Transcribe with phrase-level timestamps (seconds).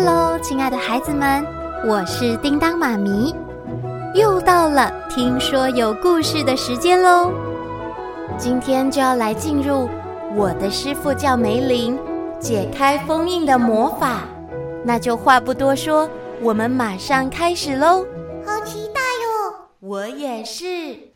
[0.00, 1.44] Hello，亲爱的孩子们，
[1.84, 3.34] 我是叮当妈咪，
[4.14, 7.32] 又到了听说有故事的时间喽。
[8.38, 9.88] 今天就要来进入
[10.36, 11.98] 我的师傅叫梅林，
[12.38, 14.20] 解开封印的魔法。
[14.84, 16.08] 那就话不多说，
[16.42, 18.06] 我们马上开始喽。
[18.46, 19.52] 好期待哟！
[19.80, 21.07] 我也是。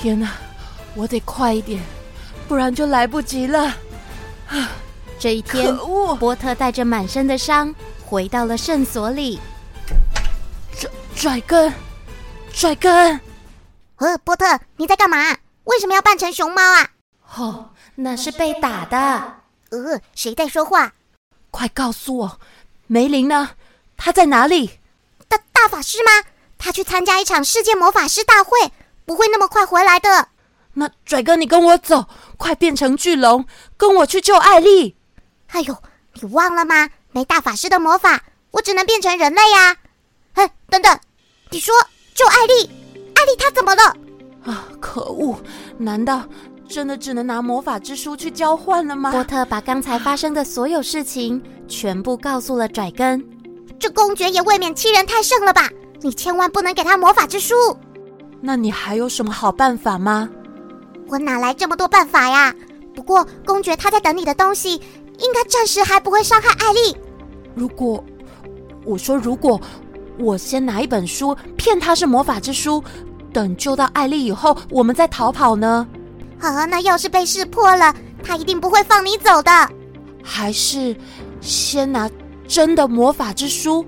[0.00, 0.32] 天哪，
[0.94, 1.78] 我得快一点，
[2.48, 3.66] 不然就来不及了。
[4.48, 4.70] 啊！
[5.18, 5.76] 这一天，
[6.18, 7.74] 波特带着满身的伤
[8.06, 9.38] 回到了圣所里。
[10.74, 11.74] 拽拽根，
[12.50, 13.20] 拽根。
[13.96, 15.36] 呃，波特，你在干嘛？
[15.64, 16.88] 为什么要扮成熊猫啊？
[17.36, 18.96] 哦，那是被打的。
[19.68, 20.94] 呃，谁在说话？
[21.50, 22.40] 快告诉我，
[22.86, 23.50] 梅林呢？
[23.98, 24.78] 他在哪里？
[25.28, 26.10] 大大法师吗？
[26.56, 28.72] 他去参加一场世界魔法师大会。
[29.10, 30.28] 不会那么快回来的。
[30.74, 33.44] 那拽哥，你跟我走，快变成巨龙，
[33.76, 34.94] 跟我去救艾丽。
[35.48, 35.76] 哎呦，
[36.14, 36.88] 你忘了吗？
[37.10, 38.22] 没大法师的魔法，
[38.52, 39.76] 我只能变成人类呀。
[40.32, 40.96] 嘿，等等，
[41.50, 41.74] 你说
[42.14, 42.70] 救艾丽？
[43.16, 43.82] 艾丽她怎么了？
[44.44, 45.36] 啊，可恶！
[45.76, 46.22] 难道
[46.68, 49.10] 真的只能拿魔法之书去交换了吗？
[49.10, 53.28] 波特把刚才发生的所有事情全部告诉了拽根。
[53.76, 55.68] 这公爵也未免欺人太甚了吧？
[56.00, 57.56] 你千万不能给他魔法之书。
[58.40, 60.28] 那你还有什么好办法吗？
[61.08, 62.54] 我哪来这么多办法呀？
[62.94, 64.74] 不过公爵他在等你的东西，
[65.18, 66.96] 应该暂时还不会伤害艾丽。
[67.54, 68.02] 如果
[68.84, 69.60] 我说如果
[70.18, 72.82] 我先拿一本书骗他是魔法之书，
[73.32, 75.86] 等救到艾丽以后，我们再逃跑呢？
[76.40, 79.50] 啊，那要是被识破了，他一定不会放你走的。
[80.22, 80.96] 还是
[81.40, 82.10] 先拿
[82.46, 83.84] 真的魔法之书？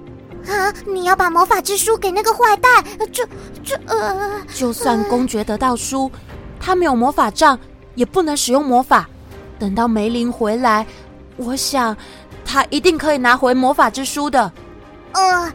[0.48, 0.72] 啊！
[0.86, 2.84] 你要把魔法之书给那个坏蛋？
[3.12, 3.26] 这、
[3.62, 3.80] 这……
[3.86, 4.40] 呃……
[4.54, 6.10] 就算公爵得到书，
[6.58, 7.58] 他没有魔法杖，
[7.94, 9.08] 也不能使用魔法。
[9.58, 10.86] 等到梅林回来，
[11.36, 11.96] 我想
[12.44, 14.52] 他一定可以拿回魔法之书的。
[15.12, 15.52] 呃，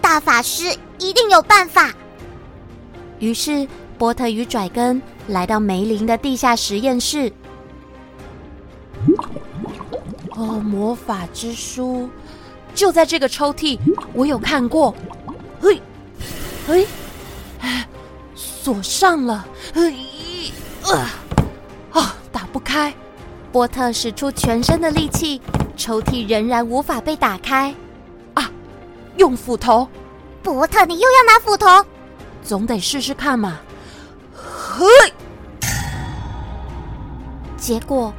[0.00, 0.64] 大法师
[0.98, 1.92] 一定有办法。
[3.18, 3.66] 于是
[3.98, 7.32] 波特与拽根来到梅林的地下实验室。
[10.30, 12.08] 哦，魔法之书。
[12.74, 13.78] 就在这个抽屉，
[14.12, 14.94] 我有看过。
[15.60, 15.80] 嘿，
[16.66, 16.86] 嘿，
[18.34, 19.46] 锁上了。
[19.74, 19.94] 嘿，
[20.84, 21.10] 啊，
[21.92, 22.94] 啊，打不开。
[23.52, 25.40] 波特使出全身的力气，
[25.76, 27.74] 抽屉仍然无法被打开。
[28.34, 28.50] 啊，
[29.16, 29.88] 用斧头。
[30.42, 31.66] 波特，你又要拿斧头？
[32.42, 33.58] 总得试试看嘛。
[34.32, 34.86] 嘿，
[37.56, 38.12] 结果，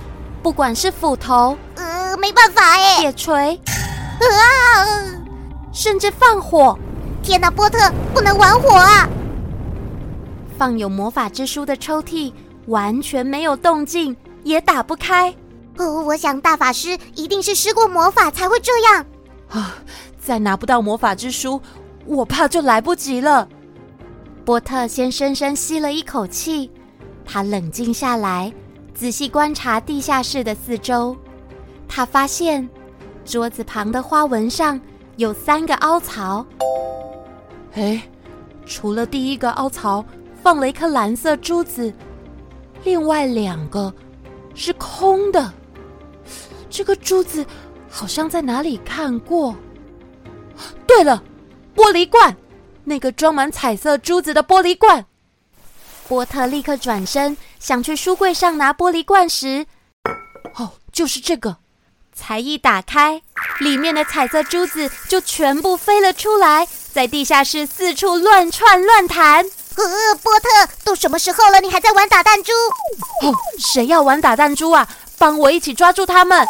[0.44, 3.60] 不管是斧头，呃，没办法哎，铁锤。
[4.28, 5.22] 啊！
[5.72, 6.78] 甚至放火！
[7.24, 7.78] 天哪，波特
[8.14, 9.08] 不能玩火啊！
[10.58, 12.32] 放有魔法之书的抽屉
[12.68, 15.34] 完全没有动静，也打不开。
[15.78, 19.06] 哦，我想大法师一定是施过魔法才会这样。
[19.50, 19.76] 啊！
[20.20, 21.60] 再拿不到魔法之书，
[22.06, 23.48] 我怕就来不及了。
[24.46, 26.70] 波特先深深吸了一口气，
[27.26, 28.54] 他冷静下来，
[28.94, 31.16] 仔细观察地下室的四周，
[31.88, 32.68] 他发现。
[33.32, 34.78] 桌子旁的花纹上
[35.16, 36.46] 有三个凹槽。
[37.76, 38.04] 哎，
[38.66, 40.04] 除了第一个凹槽
[40.44, 41.94] 放了一颗蓝色珠子，
[42.84, 43.94] 另外两个
[44.54, 45.50] 是空的。
[46.70, 47.46] 这个珠子
[47.90, 49.56] 好像在哪里看过。
[50.86, 51.24] 对了，
[51.74, 52.36] 玻璃罐，
[52.84, 55.06] 那个装满彩色珠子的玻璃罐。
[56.10, 59.66] 波特立刻转身想去书柜上拿玻璃罐时，
[60.56, 61.56] 哦，就是这个。
[62.22, 63.20] 才一打开，
[63.60, 69.44] 里面的彩色珠子就全部飞了出来，在地下室四处乱窜乱弹。
[69.76, 70.48] 呃，波特，
[70.84, 72.52] 都什么时候了，你还在玩打弹珠？
[73.24, 74.88] 哦，谁要玩打弹珠啊？
[75.18, 76.46] 帮我一起抓住他们！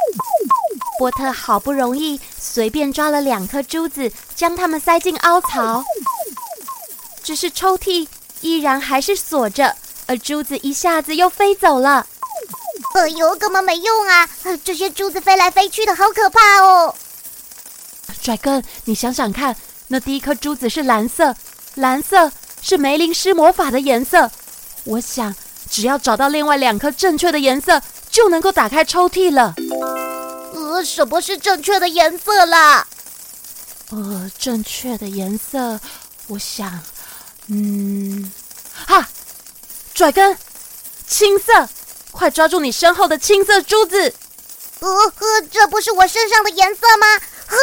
[1.00, 5.84] 波特好不容易随便抓了两颗珠子，将它们塞进凹槽，
[7.24, 8.08] 只是抽屉
[8.42, 9.76] 依然还是锁着，
[10.08, 12.06] 而珠子一下子又飞走了。
[12.94, 14.30] 哎呦，根本没用啊！
[14.64, 16.94] 这些珠子飞来飞去的，好可怕哦！
[18.22, 19.56] 拽根，你想想看，
[19.88, 21.36] 那第一颗珠子是蓝色，
[21.76, 24.30] 蓝色是梅林施魔法的颜色。
[24.84, 25.34] 我想，
[25.70, 29.56] 只要找到另外两颗正确的颜色，就能够打开抽屉了。
[30.54, 32.86] 呃，什么是正确的颜色啦？
[33.92, 35.80] 呃，正确的颜色，
[36.28, 36.80] 我想，
[37.48, 38.32] 嗯，
[38.86, 39.08] 哈，
[39.94, 40.38] 拽根，
[41.08, 41.68] 青色。
[42.22, 44.14] 快抓住你身后的青色珠子！
[44.80, 47.08] 呃呵，这不是我身上的颜色吗？
[47.48, 47.58] 嘿！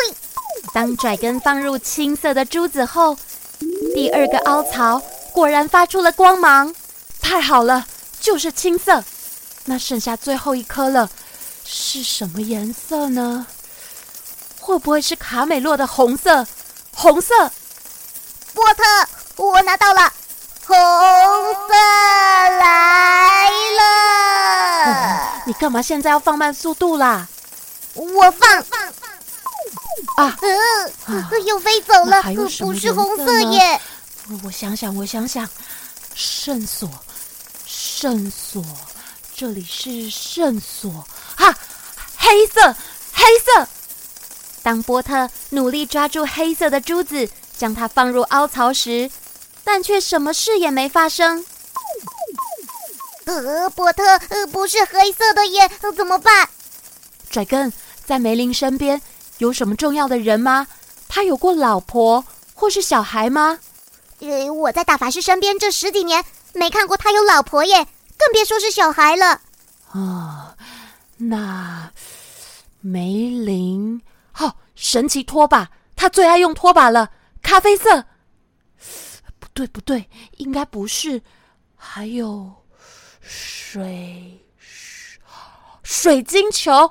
[0.74, 3.16] 当拽根放入青色的珠子后，
[3.94, 5.00] 第二个凹槽
[5.32, 6.74] 果然发出了光芒，
[7.22, 7.86] 太好了，
[8.18, 9.04] 就是青色。
[9.66, 11.08] 那剩下最后一颗了，
[11.64, 13.46] 是什么颜色呢？
[14.58, 16.44] 会不会是卡美洛的红色？
[16.92, 17.52] 红色。
[18.54, 18.82] 波特，
[19.36, 20.12] 我拿到了，
[20.66, 21.74] 红色
[22.58, 24.37] 来了。
[25.48, 27.26] 嗯，你干嘛现在要放慢速度啦？
[27.94, 30.36] 我放放放啊！
[30.42, 32.22] 嗯、呃，又飞走了，
[32.58, 33.80] 不是红色耶。
[34.44, 35.48] 我想想，我想想，
[36.14, 36.90] 圣所，
[37.66, 38.62] 圣所，
[39.34, 40.90] 这里是圣所。
[41.36, 41.56] 啊，
[42.18, 42.76] 黑色，
[43.14, 43.66] 黑色。
[44.62, 49.10] 当波特努力抓住黑色的珠子，将它放入凹槽时，
[49.64, 51.46] 但却什么事也没发生。
[53.34, 56.48] 呃，波特，呃，不是黑色的耶，怎么办？
[57.28, 57.70] 拽根，
[58.06, 59.00] 在梅林身边
[59.36, 60.66] 有什么重要的人吗？
[61.08, 63.58] 他有过老婆或是小孩吗？
[64.20, 67.86] 呃，我在大法师身边这十几年没看过他有老婆耶，
[68.16, 69.26] 更别说是小孩了。
[69.26, 70.56] 啊、哦，
[71.18, 71.90] 那
[72.80, 74.00] 梅林，
[74.32, 77.10] 好、哦，神奇拖把，他最爱用拖把了，
[77.42, 78.04] 咖啡色。
[79.38, 80.08] 不对，不对，
[80.38, 81.20] 应该不是。
[81.76, 82.52] 还有
[83.28, 85.20] 水水
[85.82, 86.90] 水晶球，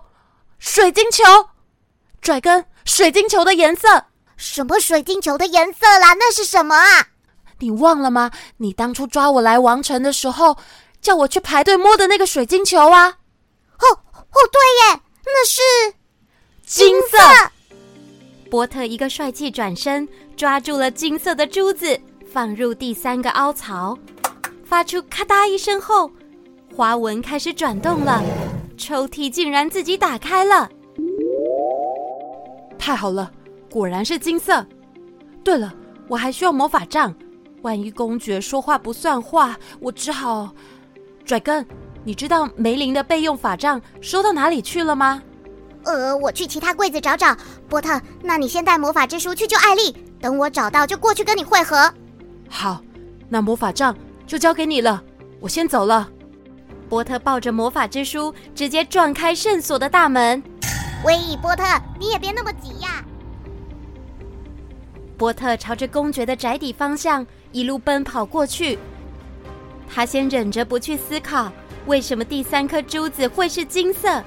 [0.59, 1.23] 水晶球，
[2.21, 4.05] 拽根，水晶球的颜色。
[4.37, 6.13] 什么水晶球的颜色啦？
[6.13, 7.07] 那是什么啊？
[7.57, 8.29] 你忘了吗？
[8.57, 10.55] 你当初抓我来王城的时候，
[11.01, 13.07] 叫我去排队摸的那个水晶球啊！
[13.79, 15.61] 哦哦，对耶，那是
[16.63, 17.17] 金色。
[18.51, 21.99] 波特一个帅气转身，抓住了金色的珠子，
[22.31, 23.97] 放入第三个凹槽，
[24.63, 26.11] 发出咔嗒一声后，
[26.77, 28.21] 花纹开始转动了，
[28.77, 30.69] 抽屉竟然自己打开了。
[32.77, 33.31] 太好了，
[33.67, 34.63] 果然是金色。
[35.43, 35.73] 对了，
[36.07, 37.11] 我还需要魔法杖。
[37.63, 40.53] 万一公爵说话不算话，我只好
[41.25, 41.65] 拽根。
[42.03, 45.19] 你知道梅林的备用法杖收到哪里去了吗？
[45.83, 47.35] 呃，我去其他柜子找找。
[47.67, 51.91] 波特，那你先带魔法之书去救艾丽，等我找到就过去跟你会合。
[52.47, 52.79] 好，
[53.27, 53.97] 那魔法杖
[54.27, 55.03] 就交给你了，
[55.39, 56.07] 我先走了。
[56.89, 60.41] 波特抱着魔法之书，直接撞开圣所的大门。
[61.03, 61.63] 喂，波特，
[61.99, 63.03] 你也别那么急呀。
[65.17, 67.25] 波特朝着公爵的宅邸方向。
[67.53, 68.77] 一路奔跑过去，
[69.89, 71.49] 他先忍着不去思考
[71.87, 74.21] 为什么第三颗珠子会是金色，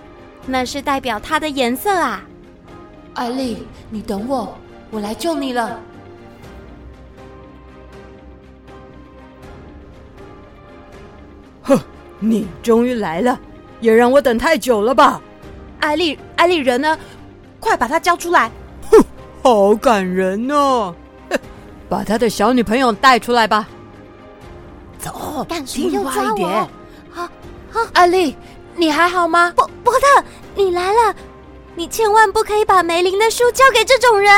[0.47, 2.25] 那是代表它的颜色啊！
[3.15, 4.57] 艾丽，你等我，
[4.91, 5.79] 我来救你了。
[12.21, 13.39] 你终于来了，
[13.81, 15.21] 也让我等太久了吧？
[15.81, 16.97] 艾丽，艾丽人呢？
[17.59, 18.51] 快把他交出来！
[18.91, 19.03] 哼，
[19.43, 20.95] 好感人哦。
[21.89, 23.67] 把他的小女朋友带出来吧。
[24.99, 26.49] 走，听话一点。
[27.11, 27.29] 好，
[27.71, 28.37] 好，艾丽，
[28.77, 29.53] 你还好吗？
[29.57, 30.25] 伯伯特，
[30.55, 31.15] 你来了，
[31.75, 34.33] 你千万不可以把梅林的书交给这种人。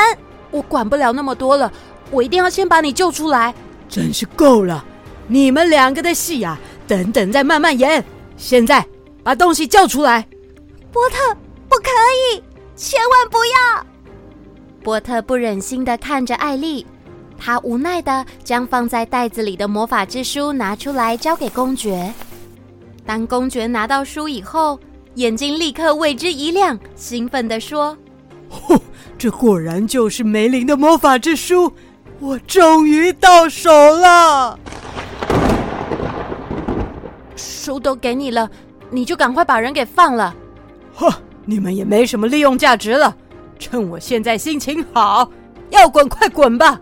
[0.51, 1.71] 我管不了那么多了，
[2.11, 3.53] 我一定要先把你救出来。
[3.87, 4.83] 真是够了，
[5.27, 6.57] 你们两个的戏呀，
[6.87, 8.03] 等等再慢慢演。
[8.37, 8.85] 现在
[9.23, 10.27] 把东西交出来。
[10.91, 11.17] 波特，
[11.69, 11.89] 不可
[12.33, 12.43] 以，
[12.75, 13.85] 千万不要。
[14.83, 16.85] 波特不忍心的看着艾丽。
[17.37, 22.13] 他无奈的将放在袋子里的魔法之书拿出来，交给公爵。
[23.05, 24.79] 当公爵拿到书以后，
[25.15, 27.97] 眼睛立刻为之一亮，兴奋的说
[28.49, 28.79] ：“哦，
[29.17, 31.73] 这果然就是梅林的魔法之书，
[32.19, 34.57] 我终于到手了！
[37.63, 38.49] 书都给你了，
[38.89, 40.35] 你就赶快把人给放了。
[40.93, 41.09] 哼，
[41.45, 43.15] 你们也没什么利用价值了，
[43.57, 45.31] 趁我现在心情好，
[45.69, 46.77] 要滚快滚吧！”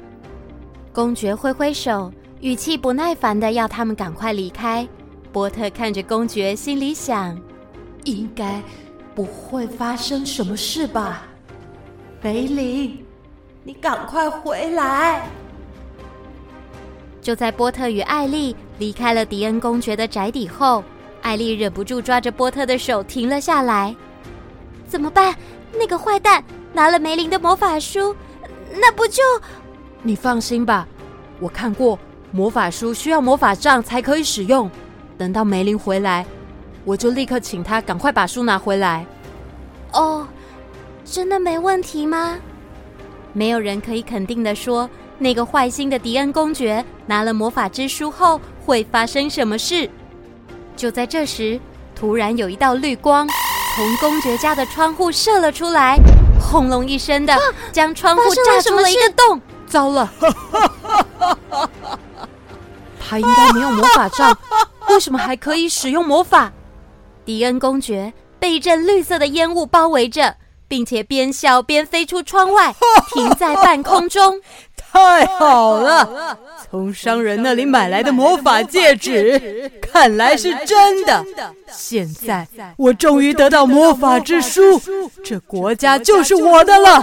[0.92, 4.88] 公爵挥挥手，语气不耐烦的要他们赶快离开。
[5.32, 7.40] 波特看着公爵，心里想：
[8.06, 8.60] 应该
[9.14, 11.28] 不会发生什么事吧？
[12.24, 13.06] 梅林，
[13.64, 15.30] 你赶快回来！
[17.22, 20.84] 就在波特与艾丽离开了迪恩公爵的宅邸后，
[21.22, 23.96] 艾丽忍不住抓着波特的手停了下来。
[24.88, 25.36] 怎么办？
[25.74, 28.16] 那个坏蛋拿了梅林的魔法书，
[28.74, 29.22] 那不就……
[30.02, 30.88] 你放心吧，
[31.40, 31.98] 我看过
[32.32, 34.70] 魔法书需要魔法杖才可以使用。
[35.18, 36.26] 等到梅林回来，
[36.84, 39.06] 我就立刻请他赶快把书拿回来。
[39.94, 40.28] 哦，
[41.06, 42.40] 真的没问题吗？
[43.32, 44.90] 没有人可以肯定的说，
[45.22, 49.88] 那个坏心的迪恩公爵拿了魔法之书后会发生什么事。
[50.76, 51.60] 就在这时，
[51.96, 53.30] 突然有一道绿光
[53.76, 56.00] 从公爵家的窗户射了出来，
[56.42, 57.38] 轰隆一声的
[57.72, 59.40] 将窗户炸出了一个洞。
[59.68, 60.12] 糟了，
[63.00, 64.36] 他应该没有魔法杖，
[64.90, 66.52] 为什么还可以使用魔法？
[67.24, 70.36] 迪恩公爵被一阵绿色的烟雾包围着，
[70.68, 72.76] 并且边笑边飞出窗外，
[73.14, 74.42] 停在半空中。
[74.92, 76.38] 太好了！
[76.70, 81.26] 从商人那里买来的魔法戒指，看来是真的。
[81.72, 82.46] 现在
[82.78, 84.82] 我终于得到魔法之书，
[85.24, 87.02] 这国家就是我的了。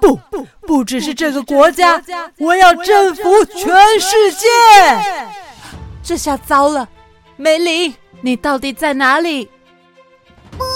[0.00, 2.02] 不，不不只是这个国家，
[2.38, 3.64] 我要征服全
[3.98, 4.46] 世界。
[6.02, 6.86] 这下糟了，
[7.36, 9.50] 梅林，你到底在哪里？
[10.58, 10.66] 波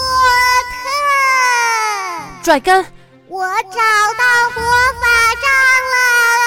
[2.41, 2.83] 特，拽根，
[3.27, 3.79] 我找
[4.17, 4.23] 到
[4.55, 5.05] 魔法
[5.41, 5.45] 杖
[5.93, 6.46] 了！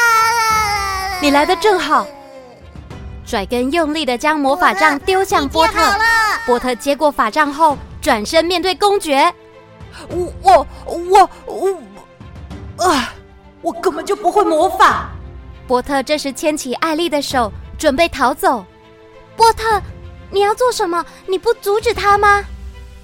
[1.23, 2.07] 你来的正好。
[3.27, 5.75] 拽根用力的将魔法杖丢向波特，
[6.47, 9.33] 波特接过法杖后，转身面对公爵。
[10.09, 11.31] 我我我
[12.77, 13.13] 我，啊！
[13.61, 15.11] 我根本就不会魔法。
[15.69, 18.65] 波特这时牵起艾丽的手，准备逃走。
[19.37, 19.81] 波特，
[20.31, 21.05] 你要做什么？
[21.27, 22.43] 你不阻止他吗？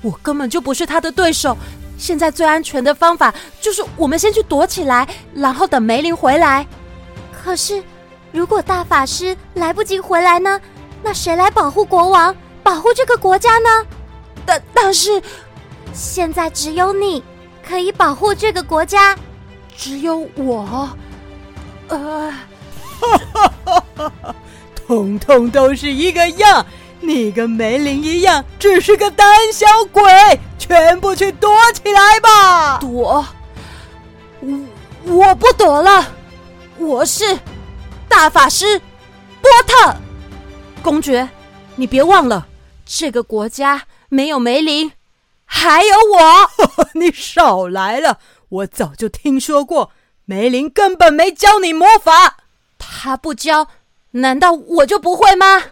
[0.00, 1.56] 我根本就不是他的对手。
[1.98, 6.66] 现在最安全的方法就是我们先去躲起来，然后等梅林回来。
[7.32, 7.82] 可是，
[8.36, 10.60] 如果大法师来不及回来呢？
[11.02, 13.86] 那谁来保护国王，保护这个国家呢？
[14.44, 15.22] 但但是，
[15.94, 17.24] 现在只有你
[17.66, 19.16] 可以保护这个国家，
[19.74, 20.90] 只有我。
[21.88, 22.30] 呃。
[24.86, 26.64] 统统都是一个样，
[27.00, 30.04] 你跟梅林一样，只是个胆小鬼，
[30.58, 32.78] 全部去躲起来吧！
[32.80, 33.26] 躲？
[34.40, 34.58] 我
[35.06, 36.06] 我不躲了，
[36.76, 37.24] 我是
[38.16, 38.80] 大法师
[39.42, 39.94] 波特
[40.82, 41.28] 公爵，
[41.74, 42.46] 你别忘了，
[42.86, 44.90] 这个国家没有梅林，
[45.44, 46.50] 还有我。
[46.98, 48.18] 你少来了，
[48.48, 49.90] 我早就听说过，
[50.24, 52.38] 梅林根本没教你魔法，
[52.78, 53.68] 他不教。
[54.12, 55.62] 难道我就不会吗？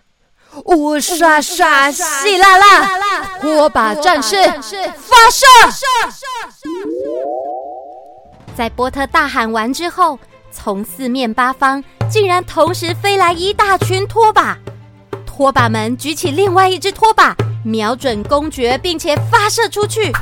[0.66, 5.46] 乌刷刷，细辣辣，拖把战士发射！
[8.54, 10.18] 在波特大喊完之后，
[10.54, 14.56] 从四面八方竟然同时飞来一大群拖把。
[15.26, 20.12] 拖把们举起另外一只拖把，瞄准公爵，并且发射出去。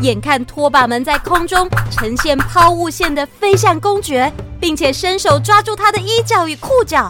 [0.00, 7.06] 眼看拖把们在空中呈现抛物线的飞向公爵，并且伸手抓住他的衣角与裤脚。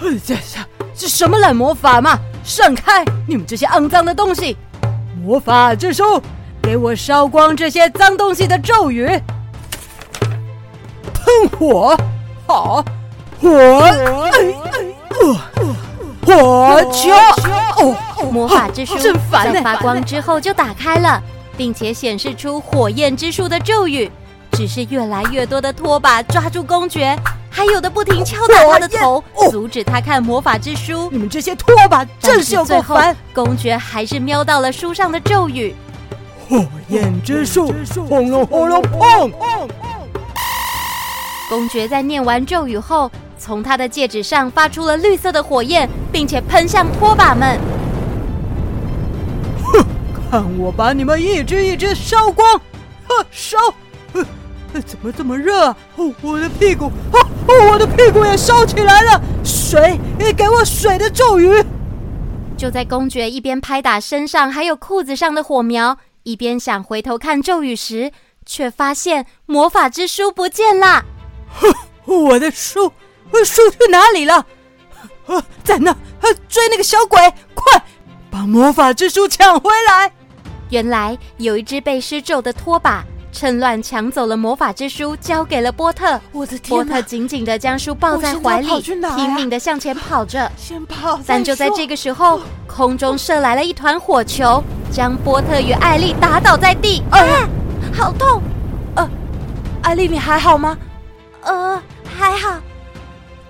[0.00, 0.36] 这这
[0.94, 2.18] 这什么烂魔法嘛！
[2.44, 3.04] 闪开！
[3.26, 4.56] 你们这些肮脏的东西！
[5.20, 6.22] 魔法之书，
[6.62, 9.06] 给我烧光这些脏东西的咒语！
[11.30, 11.96] 喷火！
[12.46, 12.84] 好，
[13.40, 13.82] 火！
[16.26, 17.10] 火球！
[18.30, 18.96] 魔法之书
[19.30, 21.22] 在发光之后就打开了，
[21.56, 24.10] 并且显示出火焰之术的咒语。
[24.52, 27.16] 只是越来越多的拖把抓住公爵。
[27.52, 31.08] 还有的不停敲打他的头，阻止他看魔法之书。
[31.10, 33.16] 你们这些拖把真是有够烦！
[33.34, 35.74] 公爵还是瞄到了书上的咒语：
[36.48, 37.72] 火焰之术，
[38.08, 39.32] 轰隆轰隆砰！
[41.50, 47.58] 公爵在念完咒语后，从他的戒指上发出了绿色的火焰，并且喷向拖把们。
[49.64, 49.84] 哼，
[50.30, 52.54] 看我把你们一只一只烧光！
[53.08, 53.58] 呵，烧！
[54.12, 54.24] 呵。
[54.86, 55.76] 怎么这么热啊？
[55.96, 56.84] 哦，我的屁股！
[56.86, 59.20] 哦哦，我的屁股也烧起来了！
[59.42, 61.50] 水，你给我水的咒语！
[62.56, 68.12] 就在公爵一边拍打身上还有裤子上的火苗，一边想回头看咒语时，
[68.46, 71.04] 却发现魔法之书不见了。
[71.54, 72.92] 哼，我的书，
[73.30, 74.34] 我的书去哪里了？
[75.26, 75.90] 啊，在那！
[75.92, 77.18] 啊，追那个小鬼！
[77.54, 77.82] 快，
[78.30, 80.12] 把魔法之书抢回来！
[80.70, 83.04] 原来有一只被施咒的拖把。
[83.32, 86.20] 趁乱抢走了魔法之书，交给了波特。
[86.32, 86.76] 我的天！
[86.76, 90.50] 波特紧紧的将书抱在怀里，拼命的向前跑着。
[90.56, 91.20] 先跑！
[91.24, 97.04] 但就在这个时候，空中射来了一团火球，将波特与艾丽打倒在地。
[97.12, 97.22] 啊！
[97.96, 98.42] 好痛！
[98.96, 99.08] 呃，
[99.82, 100.76] 艾丽，你还好吗？
[101.42, 102.60] 呃，还好。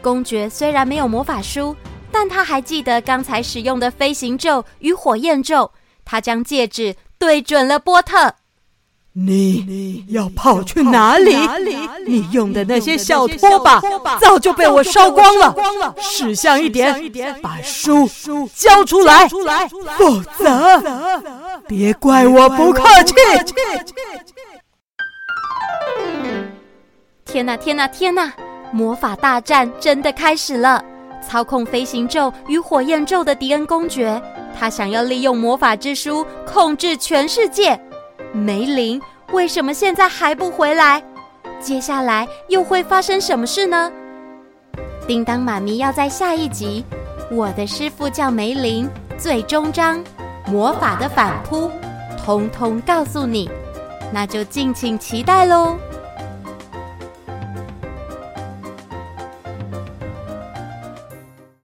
[0.02, 1.76] 公爵虽然没有魔法书，
[2.10, 5.70] 但他还记得刚才使用的飞行咒与火焰咒。
[6.04, 8.34] 他将戒指对准了波特。
[9.12, 11.36] 你要跑去哪里？
[12.06, 13.80] 你用的那些小拖把
[14.20, 15.54] 早就被我烧光了。
[16.00, 18.08] 识相一点，把书
[18.54, 19.28] 交出来，
[19.98, 20.80] 否则
[21.66, 23.14] 别怪我不客气。
[27.30, 28.32] 天哪，天哪，天哪！
[28.72, 30.84] 魔法大战真的开始了！
[31.24, 34.20] 操控飞行咒与火焰咒的迪恩公爵，
[34.58, 37.80] 他想要利用魔法之书控制全世界。
[38.32, 41.00] 梅林为什么现在还不回来？
[41.60, 43.92] 接下来又会发生什么事呢？
[45.06, 46.84] 叮当妈咪要在下一集
[47.34, 50.02] 《我的师傅叫梅林》最终章
[50.48, 51.70] 魔法的反扑，
[52.24, 53.48] 通通告诉你，
[54.12, 55.76] 那就敬请期待喽。